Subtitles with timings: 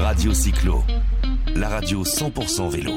[0.00, 0.82] Radio Cyclo,
[1.54, 2.92] la radio 100% vélo.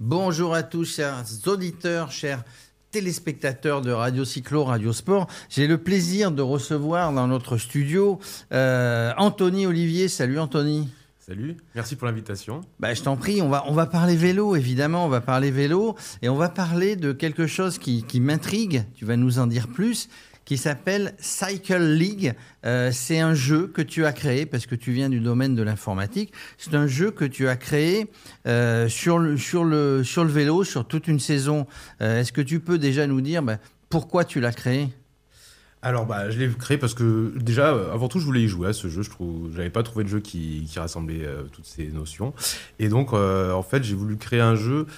[0.00, 2.42] Bonjour à tous, chers auditeurs, chers
[2.90, 5.26] téléspectateurs de Radio Cyclo, Radio Sport.
[5.50, 8.18] J'ai le plaisir de recevoir dans notre studio
[8.52, 10.08] euh, Anthony Olivier.
[10.08, 10.88] Salut Anthony.
[11.18, 12.62] Salut, merci pour l'invitation.
[12.80, 15.96] Bah, je t'en prie, on va, on va parler vélo, évidemment, on va parler vélo,
[16.22, 19.68] et on va parler de quelque chose qui, qui m'intrigue, tu vas nous en dire
[19.68, 20.08] plus,
[20.50, 22.34] qui s'appelle Cycle League.
[22.66, 25.62] Euh, c'est un jeu que tu as créé, parce que tu viens du domaine de
[25.62, 28.08] l'informatique, c'est un jeu que tu as créé
[28.48, 31.68] euh, sur, le, sur, le, sur le vélo, sur toute une saison.
[32.00, 33.58] Euh, Est-ce que tu peux déjà nous dire bah,
[33.90, 34.88] pourquoi tu l'as créé?
[35.82, 38.72] Alors, bah, je l'ai créé parce que déjà, avant tout, je voulais y jouer à
[38.72, 39.02] ce jeu.
[39.02, 42.34] Je trouve, pas trouvé de jeu qui, qui rassemblait toutes ces notions.
[42.80, 44.88] Et donc, en fait, j'ai voulu créer un jeu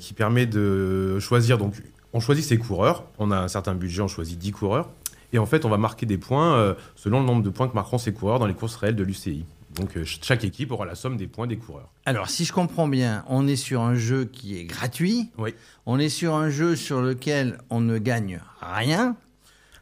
[0.00, 1.58] qui permet de choisir.
[1.58, 1.74] Donc,
[2.12, 3.04] on choisit ses coureurs.
[3.18, 4.88] On a un certain budget, on choisit 10 coureurs.
[5.32, 7.74] Et en fait, on va marquer des points euh, selon le nombre de points que
[7.74, 9.44] marqueront ces coureurs dans les courses réelles de l'UCI.
[9.74, 11.90] Donc, euh, ch- chaque équipe aura la somme des points des coureurs.
[12.06, 15.54] Alors, si je comprends bien, on est sur un jeu qui est gratuit, Oui.
[15.84, 19.16] on est sur un jeu sur lequel on ne gagne rien,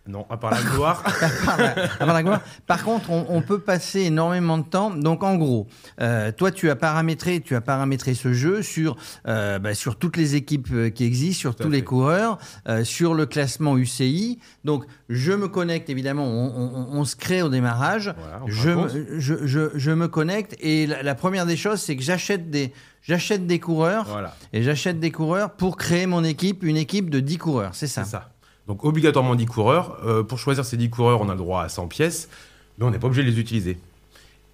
[0.08, 1.02] Non, à part la gloire.
[1.44, 2.40] Par la- avant la gloire.
[2.66, 4.90] Par contre, on, on peut passer énormément de temps.
[4.90, 5.66] Donc, en gros,
[6.00, 8.96] euh, toi, tu as paramétré, tu as paramétré ce jeu sur
[9.27, 12.38] euh, bah, sur toutes les équipes euh, qui existent, sur Tout à tous les coureurs,
[12.68, 14.38] euh, sur le classement UCI.
[14.64, 16.24] Donc, je me connecte évidemment.
[16.27, 18.14] On, on- on se crée au démarrage.
[18.18, 21.96] Voilà, je, me, je, je- je me connecte et la, la première des choses, c'est
[21.96, 24.34] que j'achète des j'achète des coureurs voilà.
[24.52, 27.70] et j'achète des coureurs pour créer mon équipe, une équipe de 10 coureurs.
[27.72, 28.04] C'est ça.
[28.04, 28.30] C'est ça.
[28.67, 29.98] Donc obligatoirement 10 coureurs.
[30.05, 32.28] Euh, pour choisir ces 10 coureurs, on a le droit à 100 pièces,
[32.78, 33.78] mais on n'est pas obligé de les utiliser.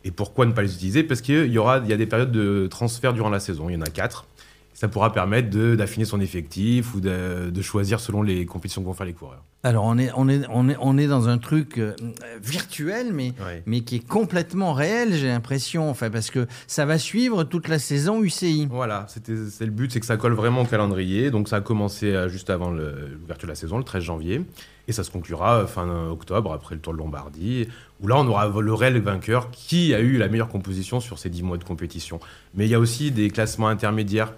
[0.05, 1.03] Et pourquoi ne pas les utiliser?
[1.03, 3.77] Parce qu'il y, aura, y a des périodes de transfert durant la saison, il y
[3.77, 4.27] en a 4.
[4.75, 8.95] Ça pourra permettre d'affiner son effectif ou de, de choisir selon les compétitions que vont
[8.95, 9.45] faire les coureurs.
[9.65, 11.95] Alors on est, on est, on est, on est dans un truc euh,
[12.43, 13.33] virtuel, mais,
[13.65, 17.79] mais qui est complètement réel, j'ai l'impression, enfin, parce que ça va suivre toute la
[17.79, 18.67] saison UCI.
[18.69, 21.31] Voilà, c'est le but, c'est que ça colle vraiment au calendrier.
[21.31, 24.43] Donc ça a commencé euh, juste avant l'ouverture de la saison, le 13 janvier,
[24.89, 27.69] et ça se conclura euh, fin octobre, après le Tour de Lombardie,
[28.01, 31.31] où là on aura le réel vainqueur qui a eu la meilleure composition sur ces
[31.31, 32.19] 10 mois de compétition.
[32.55, 34.33] Mais il y a aussi des classements intermédiaires,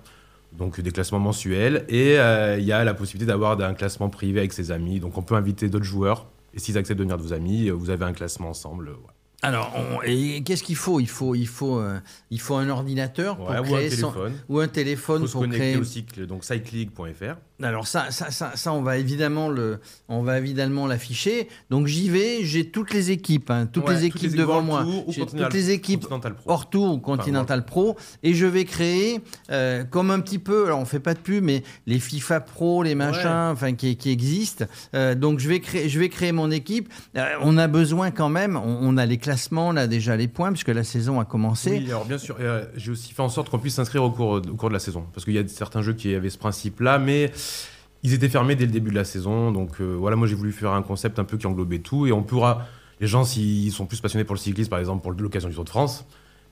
[0.52, 4.38] donc des classements mensuels, et euh, il y a la possibilité d'avoir un classement privé
[4.40, 5.00] avec ses amis.
[5.00, 7.72] Donc on peut inviter d'autres joueurs, et s'ils acceptent de venir de vos amis, euh,
[7.72, 8.88] vous avez un classement ensemble.
[8.90, 8.94] euh.
[9.42, 11.00] Alors, on- et qu'est-ce qu'il faut?
[11.00, 11.98] Il faut, il faut, euh,
[12.30, 14.32] il faut un ordinateur pour Ouais, ou un créer son- téléphone.
[14.48, 15.76] ou un téléphone faut se pour connecter créer.
[15.76, 17.34] au cycle, donc cycleague.fr.
[17.62, 19.78] Alors ça, ça, ça, ça, on va évidemment le,
[20.08, 21.48] on va évidemment l'afficher.
[21.70, 24.84] Donc j'y vais, j'ai toutes les équipes, hein, toutes Ouais, les équipes équipes devant moi,
[25.08, 26.06] j'ai Continental- toutes les équipes
[26.46, 27.96] hors tour ou Continental Pro.
[28.24, 29.20] Et je vais créer
[29.50, 32.82] euh, comme un petit peu alors on fait pas de pub mais les FIFA Pro
[32.82, 33.52] les machins Ouais.
[33.52, 34.64] enfin qui, qui existent.
[34.94, 36.92] Euh, donc je vais créer je vais créer mon équipe.
[37.16, 40.26] Euh, on a besoin quand même on, on a les classements on a déjà les
[40.28, 41.70] points puisque la saison a commencé.
[41.70, 42.36] Oui, alors bien sûr,
[42.76, 45.04] j'ai aussi fait en sorte qu'on puisse s'inscrire au cours, au cours de la saison.
[45.14, 47.30] Parce qu'il y a certains jeux qui avaient ce principe-là, mais
[48.02, 49.50] ils étaient fermés dès le début de la saison.
[49.50, 52.06] Donc euh, voilà, moi j'ai voulu faire un concept un peu qui englobait tout.
[52.06, 52.66] Et on pourra,
[53.00, 55.64] les gens, s'ils sont plus passionnés pour le cyclisme, par exemple pour l'occasion du Tour
[55.64, 56.04] de France,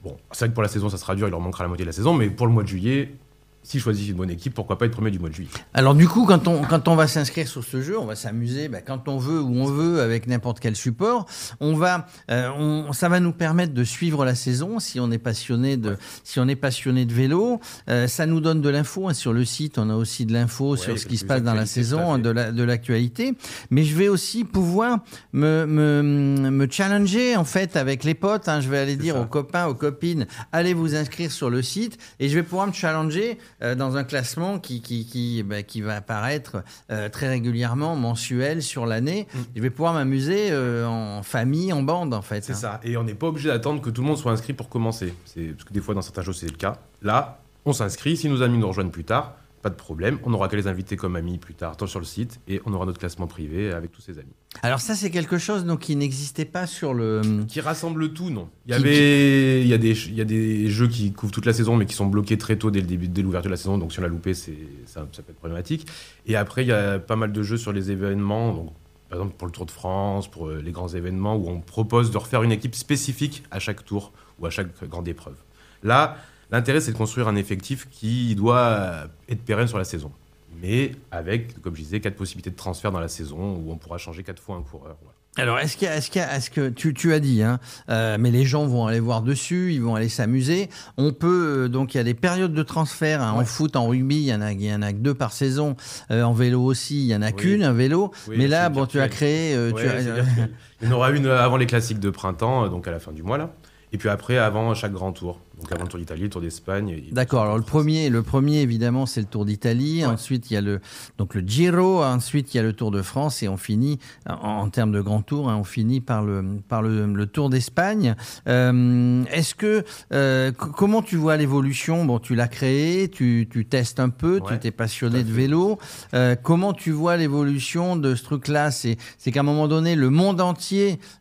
[0.02, 1.84] bon, c'est vrai que pour la saison ça sera dur, il leur manquera la moitié
[1.84, 3.14] de la saison, mais pour le mois de juillet,
[3.62, 6.08] s'ils choisissent une bonne équipe, pourquoi pas être premier du mois de juillet Alors du
[6.08, 9.08] coup, quand on, quand on va s'inscrire sur ce jeu, on va s'amuser bah, quand
[9.08, 11.26] on veut, où on veut, avec n'importe quel support.
[11.60, 15.18] On va, euh, on, ça va nous permettre de suivre la saison si on est
[15.18, 17.60] passionné de, si on est passionné de vélo.
[17.88, 19.78] Euh, ça nous donne de l'info hein, sur le site.
[19.78, 22.22] On a aussi de l'info sur ce qui se passe dans la saison, fait.
[22.22, 23.34] de la, de l'actualité.
[23.70, 24.98] Mais je vais aussi pouvoir
[25.32, 26.02] me, me,
[26.50, 28.48] me challenger en fait avec les potes.
[28.48, 28.60] hein.
[28.60, 29.20] Je vais aller C'est dire ça.
[29.20, 32.72] aux copains, aux copines, allez vous inscrire sur le site et je vais pouvoir me
[32.72, 37.96] challenger euh, dans un classement qui, qui, qui, bah, qui va apparaître euh, très régulièrement,
[37.96, 39.26] mensuel sur l'année.
[39.32, 39.38] Mm.
[39.56, 42.44] Je vais pouvoir m'amuser euh, en famille, en bande en fait.
[42.44, 42.56] C'est hein.
[42.56, 42.80] ça.
[42.82, 45.14] Et on n'est pas obligé d'attendre que tout le monde soit inscrit pour commencer.
[45.34, 46.78] Parce que des fois dans certains jeux c'est le cas.
[47.02, 48.16] Là, on s'inscrit.
[48.16, 50.18] Si nos amis nous rejoignent plus tard, pas de problème.
[50.24, 52.72] On n'aura qu'à les inviter comme amis plus tard, tant sur le site, et on
[52.74, 54.32] aura notre classement privé avec tous ses amis.
[54.62, 57.22] Alors ça c'est quelque chose donc, qui n'existait pas sur le...
[57.48, 60.68] Qui rassemble tout, non Il y avait, il y a des, il y a des
[60.68, 63.08] jeux qui couvrent toute la saison, mais qui sont bloqués très tôt dès le début,
[63.08, 63.78] dès l'ouverture de la saison.
[63.78, 65.86] Donc si on l'a loupé, c'est, ça, ça peut être problématique.
[66.26, 68.52] Et après, il y a pas mal de jeux sur les événements.
[68.52, 68.72] Donc
[69.08, 72.10] par exemple pour le Tour de France, pour euh, les grands événements, où on propose
[72.10, 75.36] de refaire une équipe spécifique à chaque tour ou à chaque grande épreuve.
[75.82, 76.16] Là,
[76.52, 80.12] l'intérêt, c'est de construire un effectif qui doit être pérenne sur la saison.
[80.60, 83.98] Mais avec, comme je disais, quatre possibilités de transfert dans la saison, où on pourra
[83.98, 84.96] changer quatre fois un coureur.
[85.02, 85.14] Voilà.
[85.38, 87.58] Alors, est-ce qu'il y y a- que tu, tu as dit, hein,
[87.88, 90.68] euh, mais les gens vont aller voir dessus, ils vont aller s'amuser.
[90.98, 93.86] On peut euh, donc il y a des périodes de transfert hein, en foot, en
[93.88, 95.74] rugby, il y en a, il y en a que deux par saison.
[96.10, 97.34] Euh, en vélo aussi, il y en a Oui.
[97.36, 98.12] qu'une, un vélo.
[98.28, 100.48] Oui, mais là, bon, tu as créé, tu as-.
[100.82, 103.22] Il y en aura une avant les classiques de printemps, donc à la fin du
[103.22, 103.50] mois là.
[103.92, 105.38] Et puis après, avant chaque grand tour.
[105.62, 107.02] Donc avant le Tour d'Italie, le Tour d'Espagne.
[107.12, 107.42] D'accord.
[107.42, 110.04] Alors le premier, le premier évidemment, c'est le Tour d'Italie.
[110.04, 110.80] Ensuite, il y a le
[111.18, 112.02] donc le Giro.
[112.02, 115.22] Ensuite, il y a le Tour de France et on finit en, termes de grand
[115.22, 118.16] tour, hein, on finit par le par le, Tour d'Espagne.
[118.48, 122.04] Euh, est-ce que euh, comment tu vois l'évolution?
[122.04, 125.78] Bon, tu l'as créé, tu, tu, testes un peu, tu t'es passionné de vélo.
[126.14, 128.70] Euh, comment tu vois l'évolution de ce truc-là?
[128.72, 130.71] C'est c'est qu'à un moment donné, le monde entier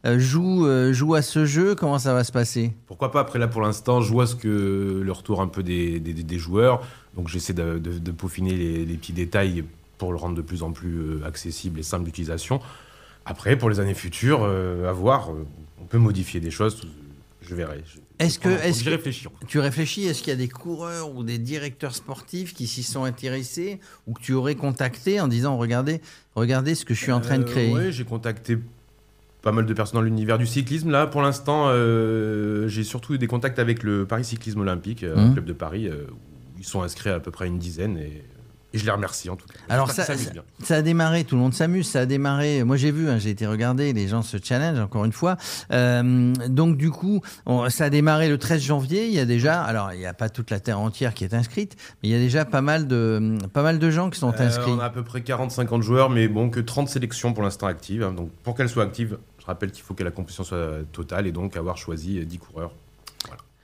[0.06, 1.75] joue joue à ce jeu.
[1.75, 2.74] Comment ça va se passer?
[2.88, 3.19] Pourquoi pas?
[3.21, 6.81] Après là pour l'instant, je vois ce que le retour un peu des, des, joueurs.
[7.15, 9.63] Donc j'essaie de, de, peaufiner les, petits détails
[9.98, 12.59] pour le rendre de plus en plus euh, accessible et simple d'utilisation.
[13.25, 15.45] Après, pour les années futures, euh, à voir, euh,
[15.80, 16.81] on peut modifier des choses.
[17.42, 17.83] Je verrai.
[18.19, 19.27] Est-ce que, est réfléchis.
[19.47, 20.06] Tu réfléchis?
[20.06, 24.13] Est-ce qu'il y a des coureurs ou des directeurs sportifs qui s'y sont intéressés ou
[24.13, 26.01] que tu aurais contacté en disant regardez,
[26.36, 27.74] regardez ce que je suis en train de créer?
[27.74, 28.57] Oui, j'ai contacté
[29.42, 30.92] pas mal de personnes dans l'univers du cyclisme.
[30.92, 35.30] Là, pour l'instant, euh, j'ai surtout eu des contacts avec le Paris Cyclisme Olympique, un
[35.30, 35.34] mmh.
[35.34, 37.98] club de Paris, euh, où ils sont inscrits à peu près une dizaine.
[37.98, 38.24] Et,
[38.74, 39.60] je les remercie en tout cas.
[39.70, 40.06] Alors ça,
[40.64, 42.64] ça, a démarré, tout le monde s'amuse, ça a démarré.
[42.64, 45.36] Moi j'ai vu, hein, j'ai été regardé, les gens se challenge encore une fois.
[45.74, 47.22] Euh, donc du coup,
[47.70, 49.08] ça a démarré le 13 janvier.
[49.08, 51.34] Il y a déjà, alors il n'y a pas toute la terre entière qui est
[51.34, 54.34] inscrite, mais il y a déjà pas mal de, pas mal de gens qui sont
[54.40, 54.72] inscrits.
[54.72, 58.04] on a à peu près 40-50 joueurs, mais bon que 30 sélections pour l'instant actives.
[58.04, 58.14] Hein.
[58.14, 61.32] donc pour qu'elles soient actives, je rappelle qu'il faut que la compétition soit totale et
[61.32, 62.72] donc avoir choisi 10 coureurs.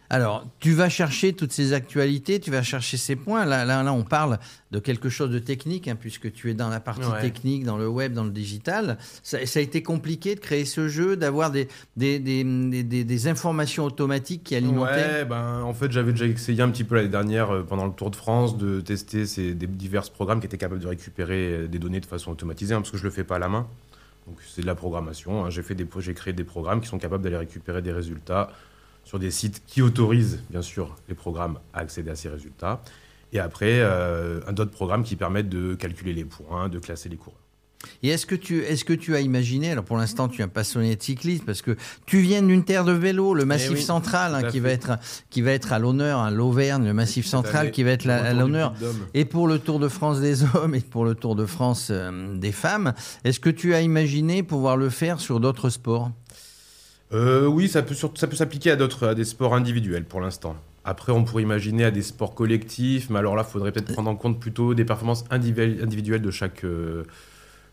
[0.10, 3.46] Alors, tu vas chercher toutes ces actualités, tu vas chercher ces points.
[3.46, 4.40] Là, là, là on parle
[4.72, 7.90] de quelque chose de technique, hein, puisque tu es dans la partie technique, dans le
[7.90, 8.98] web, dans le digital.
[9.22, 14.44] Ça, a été compliqué de créer ce jeu, d'avoir des des, des, des, informations automatiques
[14.46, 14.94] qui alimentaient.
[14.94, 17.92] Ouais, ben, en fait, j'avais déjà essayé un petit peu l'année dernière, euh, pendant le
[17.92, 21.68] Tour de France, de tester ces, des divers programmes qui étaient capables de récupérer euh,
[21.68, 23.50] des données de façon automatisée, hein, parce que je ne le fais pas à la
[23.50, 23.68] main.
[24.28, 25.46] Donc c'est de la programmation.
[25.46, 25.50] Hein.
[25.50, 28.52] J'ai fait des, créé des programmes qui sont capables d'aller récupérer des résultats
[29.04, 32.82] sur des sites qui autorisent bien sûr les programmes à accéder à ces résultats.
[33.32, 37.18] Et après, euh, un d'autres programmes qui permettent de calculer les points, de classer les
[37.18, 37.47] coureurs.
[38.02, 40.48] Et est-ce que tu est-ce que tu as imaginé alors pour l'instant tu es un
[40.48, 44.34] passionné de cyclisme parce que tu viens d'une terre de vélo le Massif eh Central
[44.34, 44.98] hein, qui va être
[45.30, 48.74] qui va être à l'honneur hein, l'Auvergne le Massif Central qui va être à l'honneur.
[49.14, 52.36] et pour le Tour de France des hommes et pour le Tour de France euh,
[52.36, 52.94] des femmes
[53.24, 56.12] est-ce que tu as imaginé pouvoir le faire sur d'autres sports?
[57.14, 60.56] Euh, Oui ça peut ça peut s'appliquer à d'autres à des sports individuels pour l'instant.
[60.88, 64.10] Après, on pourrait imaginer à des sports collectifs, mais alors là, il faudrait peut-être prendre
[64.10, 67.04] en compte plutôt des performances individuelles de chaque, euh,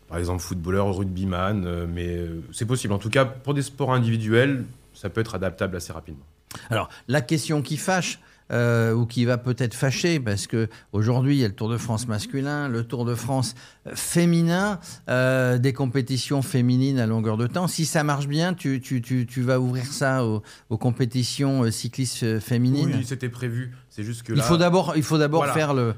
[0.07, 2.93] par exemple footballeur, rugbyman, euh, mais euh, c'est possible.
[2.93, 6.25] En tout cas, pour des sports individuels, ça peut être adaptable assez rapidement.
[6.69, 8.19] Alors, la question qui fâche,
[8.51, 11.77] euh, ou qui va peut-être fâcher parce que aujourd'hui il y a le Tour de
[11.77, 13.55] France masculin, le Tour de France
[13.93, 17.67] féminin, euh, des compétitions féminines à longueur de temps.
[17.67, 20.43] Si ça marche bien, tu, tu, tu, tu vas ouvrir ça aux,
[20.77, 22.93] compétitions euh, cyclistes féminines.
[22.95, 23.71] Oui, c'était prévu.
[23.89, 25.95] C'est juste que là, il faut d'abord, il faut d'abord faire le.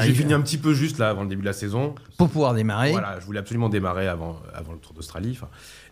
[0.00, 1.94] J'ai fini un petit peu juste là avant le début de la saison.
[2.18, 2.92] Pour pouvoir démarrer.
[2.92, 5.38] Voilà, je voulais absolument démarrer avant, avant le Tour d'Australie.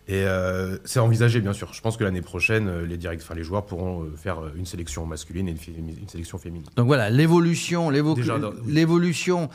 [0.06, 1.72] Et euh, c'est envisagé, bien sûr.
[1.72, 4.66] Je pense que l'année prochaine, euh, les, direct, enfin, les joueurs pourront euh, faire une
[4.66, 6.66] sélection masculine et une, sélection féminine.
[6.76, 9.48] Donc voilà, l'évolution, l'évolution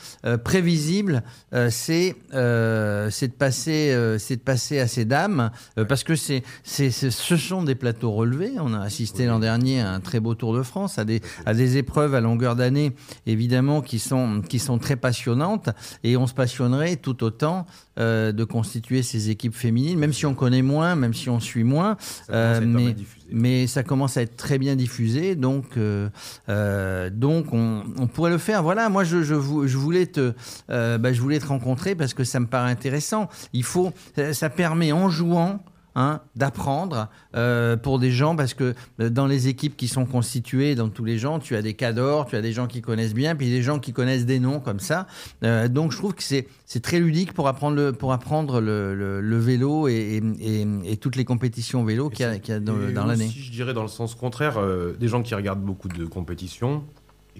[0.44, 1.24] prévisible,
[1.69, 5.51] c'est de passer, c'est de passer à ces dames,
[5.88, 8.54] parce que c'est, ce sont des plateaux relevés.
[8.57, 11.53] On a assisté l'an dernier à un très beau Tour de France, à des, à
[11.53, 12.94] des épreuves à longueur d'année,
[13.27, 15.70] évidemment, qui sont, qui sont très passionnantes,
[16.03, 17.68] et on se passionnerait tout autant
[18.00, 21.98] de constituer ces équipes féminines, même si on connaît moins, même si on suit moins.
[22.29, 22.96] Euh, mais,
[23.32, 26.10] mais ça commence à être très bien diffusé, donc, euh,
[26.50, 28.63] euh, donc on, pourrait le faire.
[28.63, 30.34] Voilà, moi je, je, je voulais te,
[30.68, 33.29] bah, je voulais te rencontrer parce que ça me paraît intéressant.
[33.53, 33.91] Il faut,
[34.34, 35.60] ça permet en jouant
[36.00, 40.74] Hein, d'apprendre euh, pour des gens, parce que euh, dans les équipes qui sont constituées,
[40.74, 43.36] dans tous les gens, tu as des cadors, tu as des gens qui connaissent bien,
[43.36, 45.08] puis des gens qui connaissent des noms comme ça.
[45.44, 48.96] Euh, donc je trouve que c'est, c'est très ludique pour apprendre le, pour apprendre le,
[49.20, 52.62] le, vélo et, et, et, toutes les compétitions vélo qu'il y a, qu'il y a
[52.62, 53.29] dans, dans l'année.
[53.29, 54.58] Je dirais dans le sens contraire,
[54.98, 56.86] des gens qui regardent beaucoup de compétitions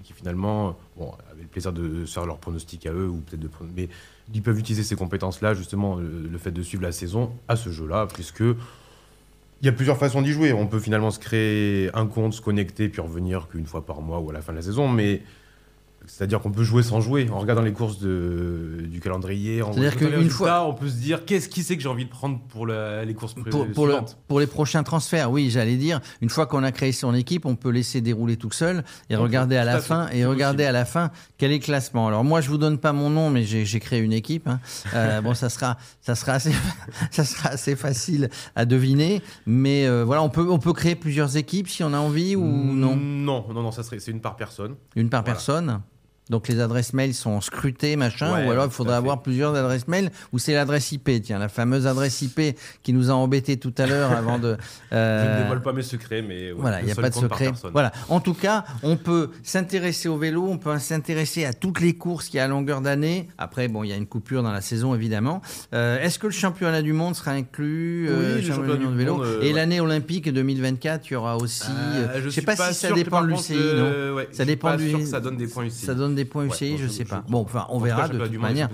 [0.00, 3.40] et qui finalement bon, avaient le plaisir de faire leur pronostic à eux, ou peut-être
[3.40, 3.50] de...
[3.76, 3.88] Mais
[4.32, 8.06] ils peuvent utiliser ces compétences-là, justement, le, fait de suivre la saison à ce jeu-là,
[8.12, 10.52] puisque il y a plusieurs façons d'y jouer.
[10.52, 14.20] On peut finalement se créer un compte, se connecter, puis revenir qu'une fois par mois
[14.20, 15.22] ou à la fin de la saison, mais
[16.12, 17.28] C'est-à-dire qu'on peut jouer sans jouer.
[17.30, 21.24] En regardant les courses de, du calendrier, en C'est-à-dire qu'une fois- on peut se dire
[21.24, 23.94] qu'est-ce qui c'est que j'ai envie de prendre pour la- les courses pour, pour, le-
[24.28, 27.56] pour les prochains transferts, oui, j'allais dire, une fois qu'on a créé son équipe, on
[27.56, 30.84] peut laisser dérouler tout seul et regarder à la à fin et regarder à la
[30.84, 32.08] fin quel est le classement.
[32.08, 34.46] Alors moi, je vous donne pas mon nom, mais j'ai j'ai créé une équipe.
[34.48, 34.60] hein.
[34.94, 36.52] Euh, bon, ça sera, ça sera assez,
[37.10, 41.36] ça sera assez facile à deviner, mais euh, voilà, on peut, on peut créer plusieurs
[41.36, 44.36] équipes si on a envie ou non, Non, non, non, ça serait, c'est une par
[44.36, 44.74] personne.
[44.96, 45.34] une par Voilà.
[45.34, 45.80] personne.
[46.30, 49.88] Donc les adresses mail sont scrutées, machin, Ouais, ou alors il faudrait avoir plusieurs adresses
[49.88, 53.74] mail, ou c'est l'adresse IP, tiens, la fameuse adresse IP qui nous a embêtés tout
[53.78, 54.56] à l'heure avant de...
[54.90, 57.14] Je euh, ne dévoile pas mes secrets, mais ouais, voilà, il n'y a pas de
[57.14, 57.52] secret.
[57.72, 57.92] Voilà.
[58.08, 62.26] En tout cas, on peut s'intéresser au vélo, on peut s'intéresser à toutes les courses
[62.28, 63.28] qu'il y a à longueur d'année.
[63.38, 65.42] Après, bon, il y a une coupure dans la saison, évidemment.
[65.74, 68.90] Euh, Est-ce que le championnat du monde sera inclus euh, Oui, le championnat du de
[68.92, 69.16] vélo?
[69.16, 69.52] monde, euh, Et ouais.
[69.52, 71.64] l'année olympique 2024, il y aura aussi.
[71.70, 74.16] Euh, euh, je sais suis pas, si ça dépend de l'UCI, non?
[74.32, 74.88] Ça suis dépend du.
[74.90, 75.84] sûr que ça donne des points UCI.
[75.86, 77.24] Ça donne des points UCI, je je- sais pas.
[77.28, 78.68] Bon, enfin, on cas, verra de toute manière.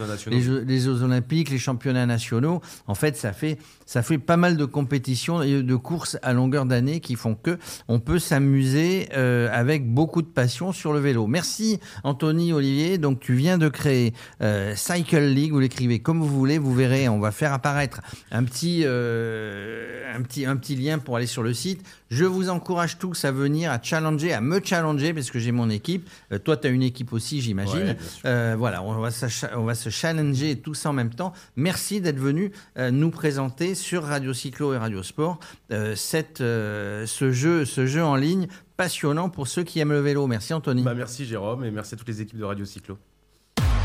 [0.66, 4.64] les Jeux Olympiques, les championnats nationaux, en fait, ça fait, ça fait pas mal de
[4.64, 9.88] compétitions et de courses à longueur d'année qui font que on peut s'amuser euh, avec
[9.88, 11.28] beaucoup de passion sur le vélo.
[11.28, 12.98] Merci Anthony Olivier.
[12.98, 14.12] Donc tu viens de créer
[14.42, 15.52] euh, Cycle League.
[15.52, 16.58] Vous l'écrivez comme vous voulez.
[16.58, 17.08] Vous verrez.
[17.08, 18.00] On va faire apparaître
[18.32, 21.86] un petit, euh, un petit, un petit lien pour aller sur le site.
[22.10, 25.70] Je vous encourage tous à venir, à challenger, à me challenger parce que j'ai mon
[25.70, 26.08] équipe.
[26.44, 27.96] Toi, tu as une équipe aussi, j'imagine.
[28.24, 29.26] Ouais, voilà, on va, se,
[29.56, 31.32] on va se challenger tous en même temps.
[31.56, 35.38] Merci d'être venu nous présenter sur Radio Cyclo et Radio Sport
[35.70, 40.00] euh, cette, euh, ce, jeu, ce jeu en ligne passionnant pour ceux qui aiment le
[40.00, 40.26] vélo.
[40.26, 40.82] Merci Anthony.
[40.82, 42.98] Bah, merci Jérôme et merci à toutes les équipes de Radio Cyclo.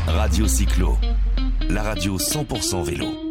[0.06, 0.98] Radio Cyclo,
[1.68, 3.21] la radio 100% vélo.